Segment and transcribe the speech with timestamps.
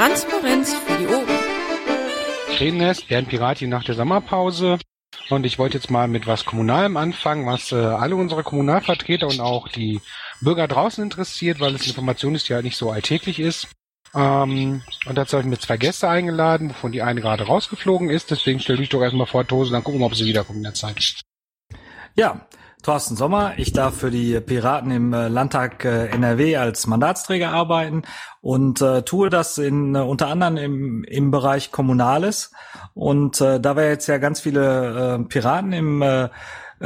[0.00, 1.26] Transparenz für die Ohren.
[2.56, 4.78] Krähennest, Bernd Pirati nach der Sommerpause.
[5.28, 9.40] Und ich wollte jetzt mal mit was Kommunalem anfangen, was äh, alle unsere Kommunalvertreter und
[9.40, 10.00] auch die
[10.40, 13.68] Bürger draußen interessiert, weil es Information ist, die halt nicht so alltäglich ist.
[14.14, 18.30] Ähm, und dazu habe ich mir zwei Gäste eingeladen, wovon die eine gerade rausgeflogen ist.
[18.30, 20.72] Deswegen stell dich doch erstmal vor, Tose, dann gucken wir, ob sie wiederkommen in der
[20.72, 21.20] Zeit.
[22.16, 22.48] Ja,
[22.82, 23.54] Thorsten Sommer.
[23.56, 28.02] Ich darf für die Piraten im äh, Landtag äh, NRW als Mandatsträger arbeiten
[28.40, 32.52] und äh, tue das in, uh, unter anderem im, im Bereich Kommunales.
[32.94, 36.28] Und äh, da wir jetzt ja ganz viele äh, Piraten im äh,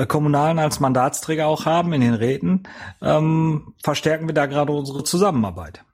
[0.09, 2.64] Kommunalen als Mandatsträger auch haben in den Räten,
[3.00, 5.84] ähm, verstärken wir da gerade unsere Zusammenarbeit.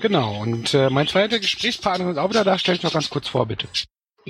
[0.00, 2.58] Genau, und äh, mein zweiter Gesprächspartner ist auch wieder da.
[2.58, 3.68] Stell dich noch ganz kurz vor, bitte.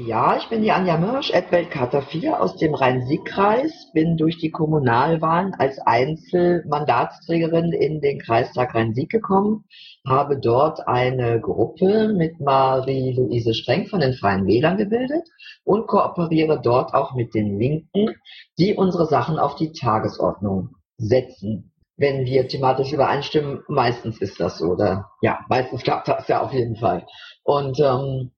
[0.06, 5.54] Ja, ich bin die Anja Mirsch, Edweltkata 4 aus dem Rhein-Sieg-Kreis, bin durch die Kommunalwahlen
[5.54, 9.64] als Einzelmandatsträgerin in den Kreistag Rhein-Sieg gekommen,
[10.06, 15.26] habe dort eine Gruppe mit Marie-Louise Streng von den Freien Wählern gebildet
[15.64, 18.14] und kooperiere dort auch mit den Linken,
[18.56, 21.72] die unsere Sachen auf die Tagesordnung setzen.
[21.96, 26.52] Wenn wir thematisch übereinstimmen, meistens ist das so, oder ja, meistens klappt das ja auf
[26.52, 27.04] jeden Fall.
[27.42, 28.30] Und ähm,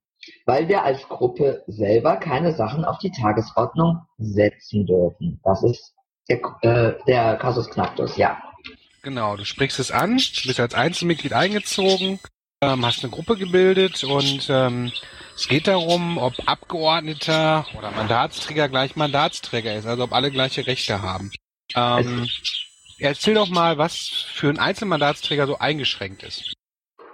[0.46, 5.40] weil wir als Gruppe selber keine Sachen auf die Tagesordnung setzen dürfen.
[5.44, 5.94] Das ist
[6.28, 8.41] der, äh, der Kasus Knacktus, ja.
[9.02, 12.20] Genau, du sprichst es an, du bist als Einzelmitglied eingezogen,
[12.60, 14.92] ähm, hast eine Gruppe gebildet und ähm,
[15.34, 21.00] es geht darum, ob Abgeordneter oder Mandatsträger gleich Mandatsträger ist, also ob alle gleiche Rechte
[21.00, 21.30] haben.
[21.74, 22.28] Ähm,
[22.98, 26.54] erzähl doch mal, was für einen Einzelmandatsträger so eingeschränkt ist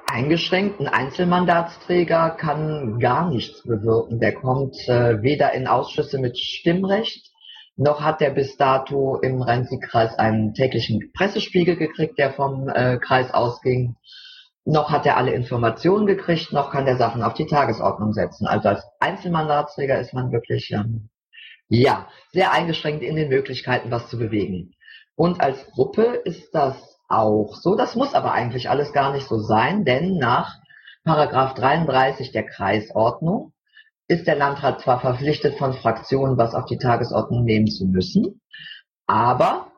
[0.06, 0.80] eingeschränkt.
[0.80, 4.20] Ein Einzelmandatsträger kann gar nichts bewirken.
[4.20, 7.32] Der kommt äh, weder in Ausschüsse mit Stimmrecht,
[7.76, 13.32] noch hat er bis dato im Rhein-Sieg-Kreis einen täglichen Pressespiegel gekriegt, der vom äh, Kreis
[13.34, 13.96] ausging.
[14.64, 18.46] Noch hat er alle Informationen gekriegt, noch kann er Sachen auf die Tagesordnung setzen.
[18.46, 21.11] Also als Einzelmandatsträger ist man wirklich, ähm,
[21.68, 24.74] ja, sehr eingeschränkt in den Möglichkeiten, was zu bewegen.
[25.14, 27.77] Und als Gruppe ist das auch so.
[27.77, 30.56] Das muss aber eigentlich alles gar nicht so sein, denn nach
[31.05, 33.52] Paragraph 33 der Kreisordnung
[34.08, 38.40] ist der Landrat zwar verpflichtet, von Fraktionen was auf die Tagesordnung nehmen zu müssen,
[39.06, 39.72] aber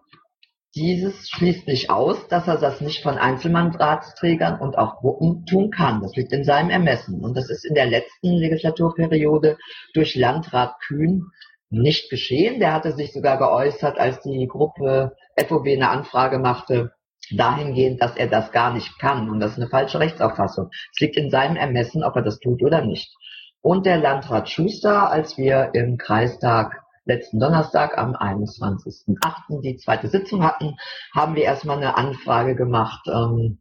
[0.75, 6.01] dieses schließt nicht aus, dass er das nicht von Einzelmandatsträgern und auch Gruppen tun kann.
[6.03, 7.21] Das liegt in seinem Ermessen.
[7.25, 9.57] Und das ist in der letzten Legislaturperiode
[9.95, 11.25] durch Landrat Kühn
[11.71, 12.61] nicht geschehen.
[12.61, 16.93] Der hatte sich sogar geäußert, als die Gruppe FOB eine Anfrage machte,
[17.31, 19.29] dahingehend, dass er das gar nicht kann.
[19.29, 20.71] Und das ist eine falsche Rechtsauffassung.
[20.93, 23.15] Es liegt in seinem Ermessen, ob er das tut oder nicht.
[23.61, 29.63] Und der Landrat Schuster, als wir im Kreistag letzten Donnerstag am 21.08.
[29.63, 30.77] die zweite Sitzung hatten,
[31.15, 33.59] haben wir erstmal eine Anfrage gemacht, ähm,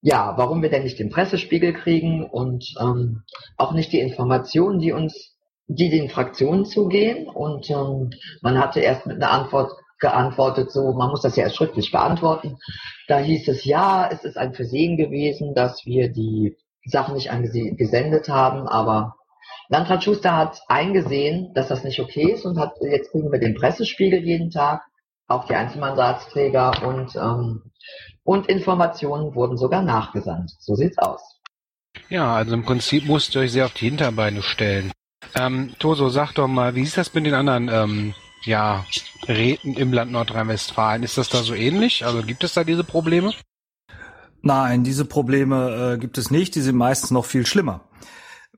[0.00, 3.24] ja, warum wir denn nicht den Pressespiegel kriegen und ähm,
[3.56, 5.36] auch nicht die Informationen, die uns,
[5.66, 7.28] die den Fraktionen zugehen.
[7.28, 8.10] Und ähm,
[8.40, 12.58] man hatte erst mit einer Antwort geantwortet, so, man muss das ja erst schriftlich beantworten.
[13.06, 17.30] Da hieß es, ja, es ist ein Versehen gewesen, dass wir die Sachen nicht
[17.76, 19.16] gesendet haben, aber
[19.68, 23.54] Landrat Schuster hat eingesehen, dass das nicht okay ist und hat, jetzt kriegen wir den
[23.54, 24.82] Pressespiegel jeden Tag,
[25.26, 27.70] auch die Einzelmandatsträger und, ähm,
[28.24, 30.52] und Informationen wurden sogar nachgesandt.
[30.58, 31.20] So sieht's aus.
[32.08, 34.92] Ja, also im Prinzip musst ihr euch sehr auf die Hinterbeine stellen.
[35.34, 38.84] Ähm, Toso, sag doch mal, wie ist das mit den anderen ähm, ja,
[39.26, 41.02] Räten im Land Nordrhein-Westfalen.
[41.02, 42.04] Ist das da so ähnlich?
[42.04, 43.32] Also gibt es da diese Probleme?
[44.42, 46.54] Nein, diese Probleme äh, gibt es nicht.
[46.54, 47.88] Die sind meistens noch viel schlimmer.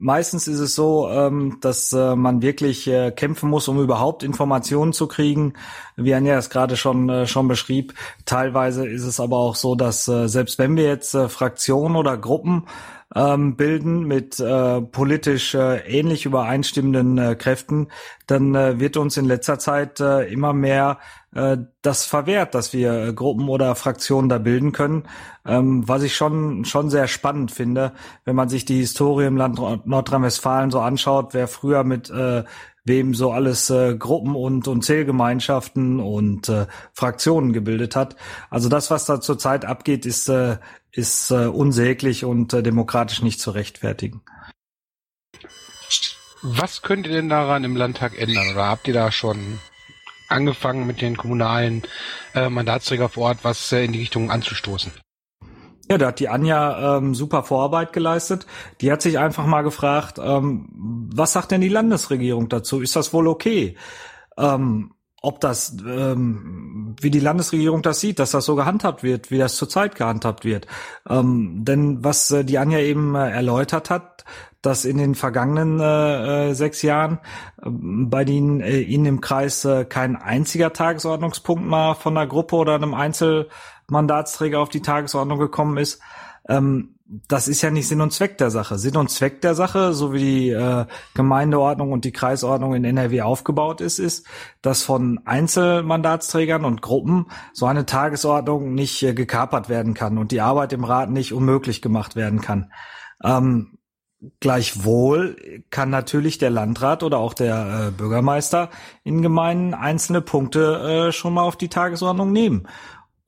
[0.03, 4.95] Meistens ist es so, ähm, dass äh, man wirklich äh, kämpfen muss, um überhaupt Informationen
[4.95, 5.53] zu kriegen.
[5.95, 7.93] Wie Anja es gerade schon äh, schon beschrieb.
[8.25, 12.17] Teilweise ist es aber auch so, dass äh, selbst wenn wir jetzt äh, Fraktionen oder
[12.17, 12.65] Gruppen
[13.15, 17.89] ähm, bilden mit äh, politisch äh, ähnlich übereinstimmenden äh, Kräften,
[18.27, 20.99] dann äh, wird uns in letzter Zeit äh, immer mehr
[21.35, 25.05] äh, das verwehrt, dass wir äh, Gruppen oder Fraktionen da bilden können,
[25.45, 27.93] ähm, was ich schon schon sehr spannend finde,
[28.25, 32.45] wenn man sich die Historie im Land Nordrhein-Westfalen so anschaut, wer früher mit äh,
[32.85, 38.17] wem so alles äh, Gruppen und, und Zählgemeinschaften und äh, Fraktionen gebildet hat.
[38.49, 40.59] Also das, was da zurzeit abgeht, ist, äh,
[40.93, 44.23] ist äh, unsäglich und äh, demokratisch nicht zu rechtfertigen.
[46.43, 48.49] Was könnt ihr denn daran im Landtag ändern?
[48.53, 49.59] Oder habt ihr da schon
[50.29, 51.83] angefangen mit den kommunalen
[52.35, 54.93] äh, Mandatsträger vor Ort was äh, in die Richtung anzustoßen?
[55.91, 58.47] Ja, da hat die Anja ähm, super Vorarbeit geleistet.
[58.81, 60.69] Die hat sich einfach mal gefragt, ähm,
[61.13, 62.81] was sagt denn die Landesregierung dazu?
[62.81, 63.77] Ist das wohl okay?
[64.39, 69.39] Ähm, ob das, ähm, wie die Landesregierung das sieht, dass das so gehandhabt wird, wie
[69.39, 70.69] das zurzeit gehandhabt wird.
[71.09, 74.25] Ähm, denn was äh, die Anja eben äh, erläutert hat,
[74.63, 77.19] dass in den vergangenen äh, äh sechs Jahren
[77.63, 82.57] äh, bei denen äh, ihnen im Kreis äh, kein einziger Tagesordnungspunkt mal von einer Gruppe
[82.57, 82.95] oder einem
[83.91, 86.01] Einzelmandatsträger auf die Tagesordnung gekommen ist.
[86.49, 86.97] Ähm,
[87.27, 88.79] das ist ja nicht Sinn und Zweck der Sache.
[88.79, 93.23] Sinn und Zweck der Sache, so wie die äh, Gemeindeordnung und die Kreisordnung in NRW
[93.23, 94.27] aufgebaut ist, ist,
[94.63, 100.41] dass von Einzelmandatsträgern und Gruppen so eine Tagesordnung nicht äh, gekapert werden kann und die
[100.41, 102.73] Arbeit im Rat nicht unmöglich gemacht werden kann.
[103.25, 103.77] Ähm,
[104.39, 108.69] Gleichwohl kann natürlich der Landrat oder auch der äh, Bürgermeister
[109.03, 112.69] in Gemeinden einzelne Punkte äh, schon mal auf die Tagesordnung nehmen.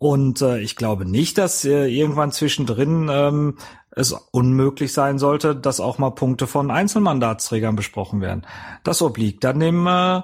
[0.03, 3.57] Und äh, ich glaube nicht, dass äh, irgendwann zwischendrin ähm,
[3.93, 8.45] es unmöglich sein sollte, dass auch mal Punkte von Einzelmandatsträgern besprochen werden.
[8.83, 10.23] Das obliegt dann dem, äh,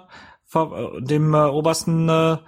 [0.98, 2.38] dem äh, obersten äh,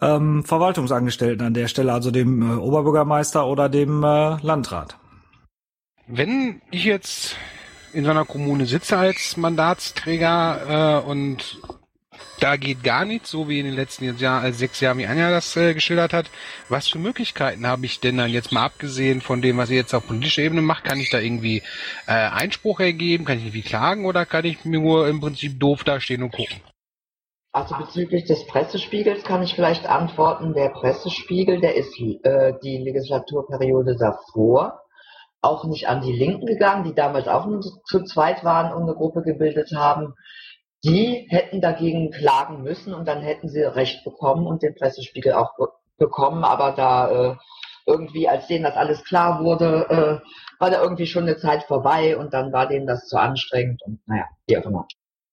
[0.00, 4.96] ähm, Verwaltungsangestellten an der Stelle, also dem äh, Oberbürgermeister oder dem äh, Landrat.
[6.06, 7.36] Wenn ich jetzt
[7.92, 11.60] in so einer Kommune sitze als Mandatsträger äh, und
[12.40, 15.30] da geht gar nichts, so wie in den letzten Jahr, äh, sechs Jahren, wie Anja
[15.30, 16.30] das äh, geschildert hat.
[16.68, 19.94] Was für Möglichkeiten habe ich denn dann jetzt mal abgesehen von dem, was ihr jetzt
[19.94, 20.84] auf politischer Ebene macht?
[20.84, 21.62] Kann ich da irgendwie
[22.06, 23.24] äh, Einspruch ergeben?
[23.24, 26.60] Kann ich irgendwie klagen oder kann ich nur im Prinzip doof dastehen und gucken?
[27.52, 30.52] Also bezüglich des Pressespiegels kann ich vielleicht antworten.
[30.52, 34.82] Der Pressespiegel, der ist äh, die Legislaturperiode davor
[35.40, 38.94] auch nicht an die Linken gegangen, die damals auch nur zu zweit waren und eine
[38.94, 40.14] Gruppe gebildet haben
[40.86, 45.56] die hätten dagegen klagen müssen und dann hätten sie Recht bekommen und den Pressespiegel auch
[45.56, 45.68] be
[45.98, 46.44] bekommen.
[46.44, 47.36] Aber da äh,
[47.86, 52.16] irgendwie, als denen das alles klar wurde, äh, war da irgendwie schon eine Zeit vorbei
[52.16, 54.86] und dann war denen das zu anstrengend und naja, wie auch immer.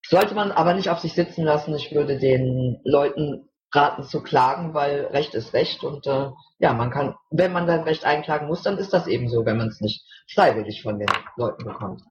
[0.06, 1.76] Sollte man aber nicht auf sich sitzen lassen.
[1.76, 6.30] Ich würde den Leuten raten zu klagen, weil Recht ist Recht und äh,
[6.60, 9.58] ja, man kann, wenn man sein Recht einklagen muss, dann ist das eben so, wenn
[9.58, 12.04] man es nicht freiwillig von den Leuten bekommt.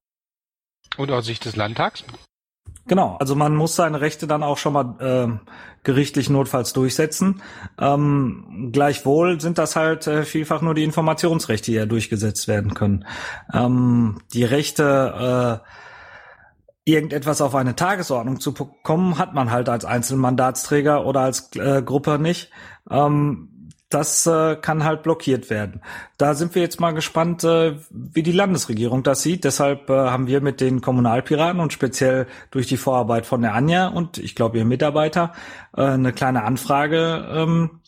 [0.96, 2.04] Und aus Sicht des Landtags?
[2.86, 5.50] Genau, also man muss seine Rechte dann auch schon mal äh,
[5.84, 7.40] gerichtlich notfalls durchsetzen.
[7.78, 13.04] Ähm, gleichwohl sind das halt äh, vielfach nur die Informationsrechte, die ja durchgesetzt werden können.
[13.54, 15.68] Ähm, die Rechte, äh,
[16.84, 22.18] irgendetwas auf eine Tagesordnung zu bekommen, hat man halt als Einzelmandatsträger oder als äh, Gruppe
[22.18, 22.50] nicht.
[22.90, 23.51] Ähm,
[23.92, 25.82] das äh, kann halt blockiert werden.
[26.18, 29.44] Da sind wir jetzt mal gespannt, äh, wie die Landesregierung das sieht.
[29.44, 33.88] Deshalb äh, haben wir mit den Kommunalpiraten und speziell durch die Vorarbeit von der Anja
[33.88, 35.32] und ich glaube ihr Mitarbeiter
[35.76, 37.82] äh, eine kleine Anfrage ähm,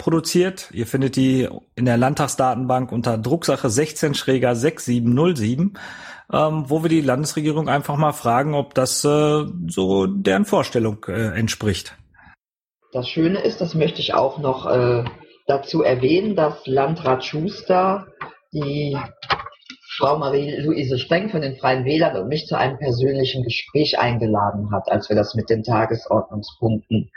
[0.00, 0.70] produziert.
[0.72, 5.78] Ihr findet die in der Landtagsdatenbank unter Drucksache 16 Schräger 6707,
[6.32, 11.38] ähm, wo wir die Landesregierung einfach mal fragen, ob das äh, so deren Vorstellung äh,
[11.38, 11.96] entspricht.
[12.92, 15.04] Das Schöne ist, das möchte ich auch noch äh,
[15.50, 18.06] dazu erwähnen, dass Landrat Schuster
[18.52, 18.96] die
[19.96, 24.90] Frau Marie-Louise Streng von den Freien Wählern und mich zu einem persönlichen Gespräch eingeladen hat,
[24.90, 27.10] als wir das mit den Tagesordnungspunkten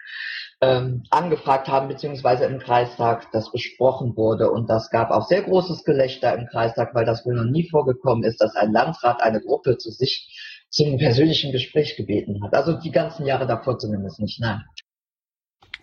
[0.62, 4.50] ähm, angefragt haben, beziehungsweise im Kreistag das besprochen wurde.
[4.50, 8.24] Und das gab auch sehr großes Gelächter im Kreistag, weil das wohl noch nie vorgekommen
[8.24, 12.56] ist, dass ein Landrat eine Gruppe zu sich zum persönlichen Gespräch gebeten hat.
[12.56, 14.64] Also die ganzen Jahre davor zumindest nicht, nein.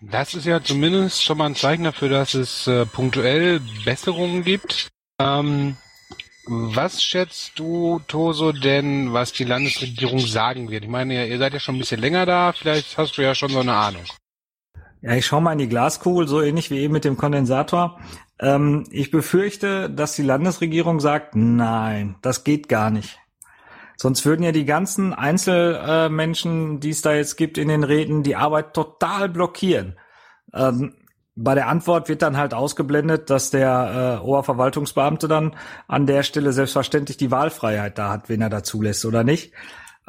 [0.02, 4.88] Das ist ja zumindest schon mal ein Zeichen dafür, dass es äh, punktuell Besserungen gibt.
[5.20, 5.76] Ähm,
[6.46, 10.84] was schätzt du, Toso, denn, was die Landesregierung sagen wird?
[10.84, 13.50] Ich meine, ihr seid ja schon ein bisschen länger da, vielleicht hast du ja schon
[13.50, 14.02] so eine Ahnung.
[15.02, 18.00] Ja, ich schaue mal in die Glaskugel, so ähnlich wie eben mit dem Kondensator.
[18.38, 23.18] Ähm, ich befürchte, dass die Landesregierung sagt, nein, das geht gar nicht.
[24.00, 28.34] Sonst würden ja die ganzen Einzelmenschen, die es da jetzt gibt in den Räten, die
[28.34, 29.98] Arbeit total blockieren.
[30.54, 30.94] Ähm,
[31.36, 35.54] bei der Antwort wird dann halt ausgeblendet, dass der äh, Oberverwaltungsbeamte dann
[35.86, 39.52] an der Stelle selbstverständlich die Wahlfreiheit da hat, wen er da zulässt oder nicht.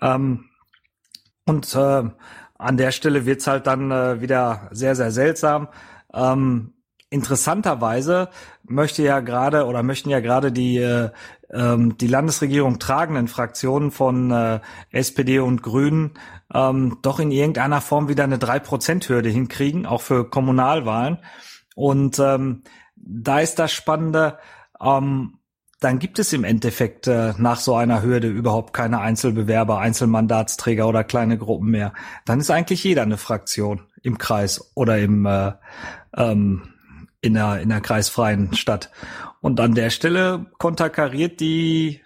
[0.02, 0.46] Ähm,
[1.46, 2.04] und äh,
[2.58, 5.68] an der Stelle wird's halt dann äh, wieder sehr, sehr seltsam.
[6.14, 6.76] Ähm,
[7.12, 8.30] interessanterweise
[8.64, 11.12] möchte ja gerade oder möchten ja gerade die äh,
[11.52, 16.12] ähm, die Landesregierung tragenden Fraktionen von äh, SPD und Grünen
[16.54, 21.20] ähm, doch in irgendeiner Form wieder eine drei Prozent Hürde hinkriegen, auch für Kommunalwahlen.
[21.76, 22.64] Und ähm,
[22.96, 24.40] da ist das Spannende.
[24.82, 25.38] Ähm,
[25.82, 31.04] dann gibt es im Endeffekt äh, nach so einer Hürde überhaupt keine Einzelbewerber, Einzelmandatsträger oder
[31.04, 31.94] kleine Gruppen mehr.
[32.24, 35.54] Dann ist eigentlich jeder eine Fraktion im Kreis oder im äh,
[36.16, 36.72] ähm,
[37.22, 38.92] in der in der kreisfreien Stadt.
[39.42, 42.02] Und an der Stelle konterkariert die,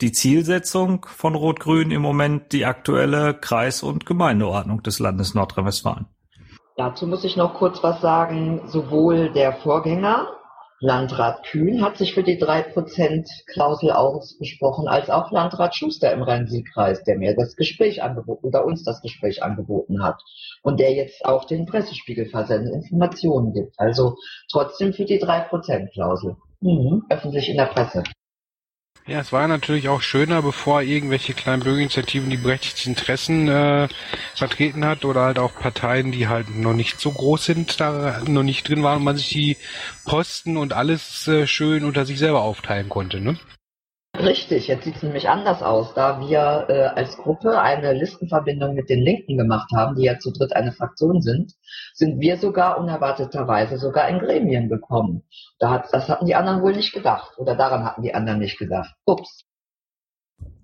[0.00, 6.06] die Zielsetzung von Rot-Grün im Moment die aktuelle Kreis- und Gemeindeordnung des Landes Nordrhein-Westfalen.
[6.76, 8.62] Dazu muss ich noch kurz was sagen.
[8.66, 10.28] Sowohl der Vorgänger,
[10.80, 17.18] Landrat Kühn, hat sich für die 3%-Klausel ausgesprochen, als auch Landrat Schuster im Rhein-Sieg-Kreis, der
[17.18, 20.22] mir das Gespräch angeboten oder uns das Gespräch angeboten hat
[20.62, 23.74] und der jetzt auch den Pressespiegel versenden Informationen gibt.
[23.78, 24.16] Also
[24.50, 26.36] trotzdem für die 3%-Klausel.
[26.60, 27.04] Mhm.
[27.08, 28.04] Öffentlich in der Presse.
[29.08, 33.88] Ja, es war natürlich auch schöner, bevor irgendwelche kleinen Bürgerinitiativen die berechtigten Interessen äh,
[34.34, 38.42] vertreten hat oder halt auch Parteien, die halt noch nicht so groß sind, da noch
[38.42, 39.56] nicht drin waren und man sich die
[40.04, 43.38] Posten und alles äh, schön unter sich selber aufteilen konnte, ne?
[44.18, 48.88] Richtig, jetzt sieht es nämlich anders aus, da wir äh, als Gruppe eine Listenverbindung mit
[48.88, 51.52] den Linken gemacht haben, die ja zu dritt eine Fraktion sind,
[51.94, 55.22] sind wir sogar unerwarteterweise sogar in Gremien gekommen.
[55.60, 58.58] Da hat, das hatten die anderen wohl nicht gedacht oder daran hatten die anderen nicht
[58.58, 58.94] gedacht.
[59.04, 59.44] Ups.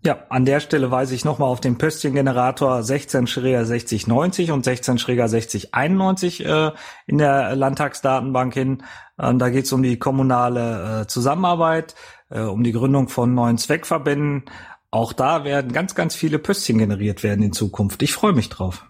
[0.06, 4.98] Ja, an der Stelle weise ich nochmal auf den Pöstchengenerator 16 Schräger 6090 und 16
[4.98, 6.72] Schräger 6091 äh,
[7.06, 8.82] in der Landtagsdatenbank hin.
[9.18, 11.94] Ähm, da geht es um die kommunale äh, Zusammenarbeit
[12.30, 14.44] äh, um die Gründung von neuen Zweckverbänden.
[14.90, 18.02] Auch da werden ganz, ganz viele Pöstchen generiert werden in Zukunft.
[18.02, 18.86] Ich freue mich drauf.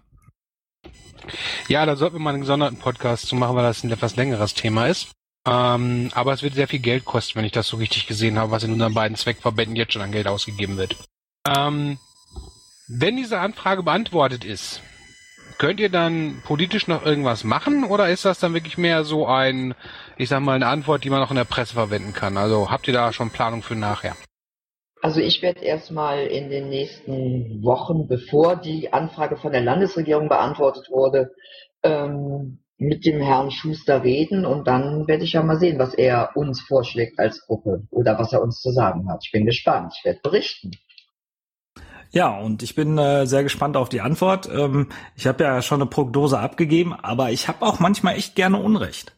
[1.69, 4.55] Ja, da sollten wir mal einen gesonderten Podcast zu machen, weil das ein etwas längeres
[4.55, 5.13] Thema ist.
[5.47, 8.51] Ähm, aber es wird sehr viel Geld kosten, wenn ich das so richtig gesehen habe,
[8.51, 10.97] was in unseren beiden Zweckverbänden jetzt schon an Geld ausgegeben wird.
[11.47, 11.99] Ähm,
[12.89, 14.83] wenn diese Anfrage beantwortet ist,
[15.59, 19.75] könnt ihr dann politisch noch irgendwas machen oder ist das dann wirklich mehr so ein,
[20.17, 22.37] ich sag mal, eine Antwort, die man noch in der Presse verwenden kann?
[22.37, 24.17] Also habt ihr da schon Planung für nachher?
[25.03, 30.89] Also ich werde erstmal in den nächsten Wochen, bevor die Anfrage von der Landesregierung beantwortet
[30.91, 31.31] wurde,
[31.83, 36.31] ähm, mit dem Herrn Schuster reden und dann werde ich ja mal sehen, was er
[36.35, 39.23] uns vorschlägt als Gruppe oder was er uns zu sagen hat.
[39.25, 39.95] Ich bin gespannt.
[39.99, 40.73] Ich werde berichten.
[42.11, 44.49] Ja, und ich bin äh, sehr gespannt auf die Antwort.
[44.49, 48.59] Ähm, ich habe ja schon eine Prognose abgegeben, aber ich habe auch manchmal echt gerne
[48.59, 49.17] Unrecht,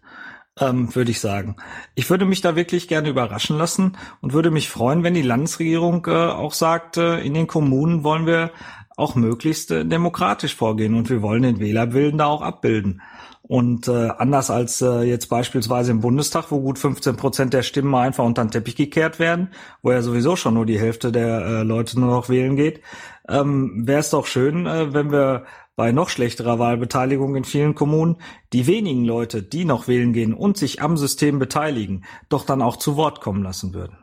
[0.60, 1.56] ähm, würde ich sagen.
[1.94, 6.06] Ich würde mich da wirklich gerne überraschen lassen und würde mich freuen, wenn die Landesregierung
[6.06, 8.50] äh, auch sagt, äh, in den Kommunen wollen wir
[8.96, 13.02] auch möglichst äh, demokratisch vorgehen und wir wollen den Wählerwillen da auch abbilden.
[13.42, 17.94] Und äh, anders als äh, jetzt beispielsweise im Bundestag, wo gut 15 Prozent der Stimmen
[17.94, 19.50] einfach unter den Teppich gekehrt werden,
[19.82, 22.80] wo ja sowieso schon nur die Hälfte der äh, Leute nur noch wählen geht,
[23.28, 25.44] ähm, wäre es doch schön, äh, wenn wir
[25.76, 28.16] bei noch schlechterer Wahlbeteiligung in vielen Kommunen
[28.52, 32.76] die wenigen Leute, die noch wählen gehen und sich am System beteiligen, doch dann auch
[32.76, 33.98] zu Wort kommen lassen würden.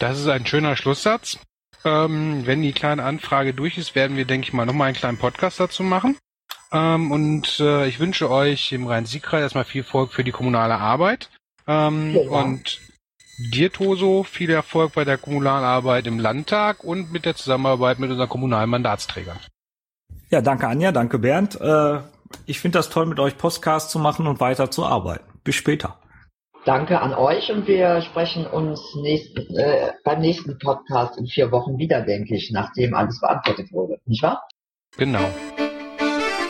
[0.00, 1.38] Das ist ein schöner Schlusssatz.
[1.84, 5.18] Ähm, wenn die kleine Anfrage durch ist, werden wir, denke ich mal, nochmal einen kleinen
[5.18, 6.16] Podcast dazu machen.
[6.72, 11.30] Ähm, und äh, ich wünsche euch im Rhein-Sieg-Kreis erstmal viel Erfolg für die kommunale Arbeit.
[11.66, 12.28] Ähm, ja.
[12.28, 12.80] Und
[13.38, 18.10] dir, Toso, viel Erfolg bei der kommunalen Arbeit im Landtag und mit der Zusammenarbeit mit
[18.10, 19.38] unseren kommunalen Mandatsträgern.
[20.30, 21.60] Ja, danke Anja, danke Bernd.
[21.60, 22.00] Äh,
[22.46, 25.24] ich finde das toll, mit euch Podcast zu machen und weiter zu arbeiten.
[25.44, 25.96] Bis später.
[26.64, 31.78] Danke an euch und wir sprechen uns nächsten, äh, beim nächsten Podcast in vier Wochen
[31.78, 33.98] wieder, denke ich, nachdem alles beantwortet wurde.
[34.04, 34.46] Nicht wahr?
[34.98, 35.24] Genau.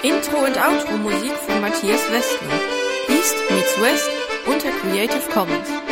[0.02, 2.54] Intro und Outro Musik von Matthias Westner.
[3.08, 4.10] East meets West
[4.46, 5.87] unter Creative Commons.